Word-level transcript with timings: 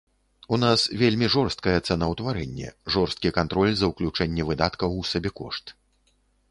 У 0.55 0.57
нас 0.63 0.85
вельмі 1.01 1.27
жорсткае 1.35 1.75
цэнаўтварэнне, 1.87 2.73
жорсткі 2.97 3.35
кантроль 3.39 3.73
за 3.83 3.95
ўключэнне 3.95 4.43
выдаткаў 4.53 5.01
у 5.05 5.09
сабекошт. 5.13 5.79